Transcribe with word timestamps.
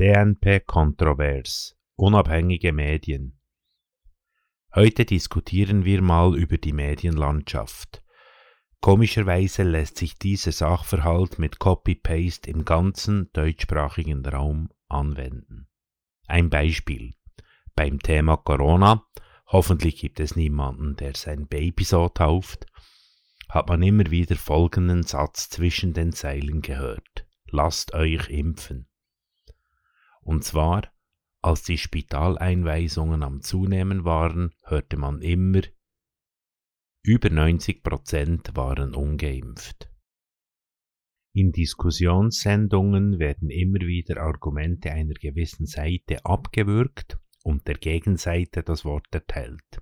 DNP 0.00 0.60
kontrovers. 0.64 1.76
Unabhängige 1.96 2.72
Medien. 2.72 3.36
Heute 4.72 5.04
diskutieren 5.04 5.84
wir 5.84 6.02
mal 6.02 6.38
über 6.38 6.56
die 6.56 6.72
Medienlandschaft. 6.72 8.04
Komischerweise 8.80 9.64
lässt 9.64 9.98
sich 9.98 10.16
dieser 10.16 10.52
Sachverhalt 10.52 11.40
mit 11.40 11.58
Copy-Paste 11.58 12.48
im 12.48 12.64
ganzen 12.64 13.28
deutschsprachigen 13.32 14.24
Raum 14.24 14.68
anwenden. 14.86 15.66
Ein 16.28 16.48
Beispiel. 16.48 17.14
Beim 17.74 17.98
Thema 17.98 18.36
Corona, 18.36 19.04
hoffentlich 19.48 19.96
gibt 19.96 20.20
es 20.20 20.36
niemanden, 20.36 20.94
der 20.94 21.16
sein 21.16 21.48
Baby 21.48 21.82
so 21.82 22.08
tauft, 22.08 22.66
hat 23.48 23.68
man 23.68 23.82
immer 23.82 24.12
wieder 24.12 24.36
folgenden 24.36 25.02
Satz 25.02 25.50
zwischen 25.50 25.92
den 25.92 26.12
Zeilen 26.12 26.62
gehört. 26.62 27.26
Lasst 27.50 27.94
euch 27.94 28.30
impfen. 28.30 28.87
Und 30.28 30.44
zwar, 30.44 30.92
als 31.40 31.62
die 31.62 31.78
Spitaleinweisungen 31.78 33.22
am 33.22 33.40
Zunehmen 33.40 34.04
waren, 34.04 34.52
hörte 34.62 34.98
man 34.98 35.22
immer, 35.22 35.62
über 37.02 37.30
90 37.30 37.82
Prozent 37.82 38.54
waren 38.54 38.94
ungeimpft. 38.94 39.90
In 41.34 41.50
Diskussionssendungen 41.52 43.18
werden 43.18 43.48
immer 43.48 43.80
wieder 43.80 44.20
Argumente 44.20 44.92
einer 44.92 45.14
gewissen 45.14 45.64
Seite 45.64 46.22
abgewürgt 46.26 47.18
und 47.42 47.66
der 47.66 47.76
Gegenseite 47.76 48.62
das 48.62 48.84
Wort 48.84 49.06
erteilt. 49.12 49.80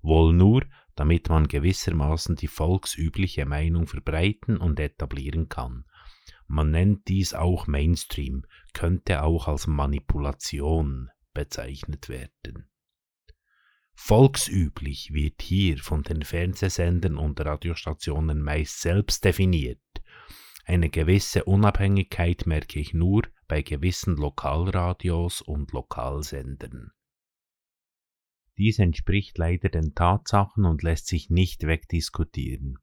Wohl 0.00 0.32
nur, 0.32 0.64
damit 0.94 1.28
man 1.28 1.48
gewissermaßen 1.48 2.36
die 2.36 2.48
volksübliche 2.48 3.44
Meinung 3.44 3.86
verbreiten 3.86 4.56
und 4.56 4.80
etablieren 4.80 5.50
kann 5.50 5.84
man 6.46 6.70
nennt 6.70 7.08
dies 7.08 7.34
auch 7.34 7.66
Mainstream, 7.66 8.44
könnte 8.72 9.22
auch 9.22 9.48
als 9.48 9.66
Manipulation 9.66 11.10
bezeichnet 11.34 12.08
werden. 12.08 12.68
Volksüblich 13.94 15.12
wird 15.12 15.40
hier 15.40 15.78
von 15.78 16.02
den 16.02 16.22
Fernsehsendern 16.22 17.16
und 17.16 17.40
Radiostationen 17.40 18.42
meist 18.42 18.80
selbst 18.82 19.24
definiert. 19.24 19.80
Eine 20.64 20.90
gewisse 20.90 21.44
Unabhängigkeit 21.44 22.46
merke 22.46 22.78
ich 22.78 22.92
nur 22.92 23.22
bei 23.48 23.62
gewissen 23.62 24.16
Lokalradios 24.16 25.40
und 25.40 25.72
Lokalsendern. 25.72 26.92
Dies 28.58 28.78
entspricht 28.78 29.38
leider 29.38 29.68
den 29.68 29.94
Tatsachen 29.94 30.64
und 30.64 30.82
lässt 30.82 31.06
sich 31.06 31.30
nicht 31.30 31.66
wegdiskutieren. 31.66 32.78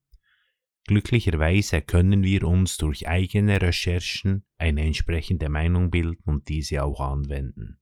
Glücklicherweise 0.86 1.82
können 1.82 2.24
wir 2.24 2.44
uns 2.44 2.78
durch 2.78 3.08
eigene 3.08 3.62
Recherchen 3.62 4.46
eine 4.58 4.84
entsprechende 4.84 5.48
Meinung 5.48 5.92
bilden 5.92 6.24
und 6.26 6.50
diese 6.50 6.84
auch 6.84 7.00
anwenden. 7.00 7.80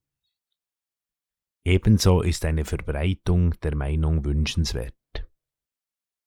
Ebenso 1.63 2.21
ist 2.21 2.45
eine 2.45 2.65
Verbreitung 2.65 3.59
der 3.61 3.75
Meinung 3.75 4.23
wünschenswert. 4.25 4.95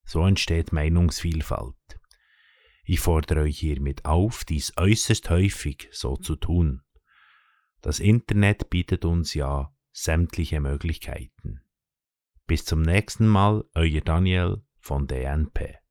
So 0.04 0.26
entsteht 0.26 0.72
Meinungsvielfalt. 0.72 1.76
Ich 2.84 3.00
fordere 3.00 3.42
euch 3.42 3.58
hiermit 3.58 4.04
auf, 4.04 4.44
dies 4.44 4.76
äußerst 4.76 5.30
häufig 5.30 5.88
so 5.90 6.16
zu 6.16 6.36
tun. 6.36 6.82
Das 7.80 7.98
Internet 8.00 8.68
bietet 8.68 9.04
uns 9.04 9.34
ja 9.34 9.74
sämtliche 9.92 10.60
Möglichkeiten. 10.60 11.62
Bis 12.46 12.64
zum 12.64 12.82
nächsten 12.82 13.26
Mal, 13.26 13.64
euer 13.74 14.00
Daniel 14.00 14.62
von 14.78 15.06
DNP. 15.06 15.83